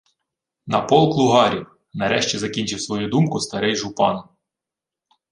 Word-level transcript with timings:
—На 0.67 0.81
полк 0.81 1.13
лугарів,— 1.15 1.77
нарешті 1.93 2.37
закінчив 2.37 2.81
свою 2.81 3.07
думку 3.07 3.39
старий 3.39 3.75
жупан. 3.75 4.23